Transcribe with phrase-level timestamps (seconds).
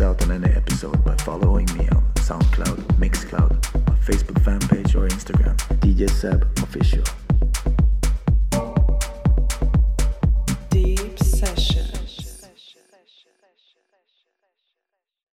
[0.00, 0.23] you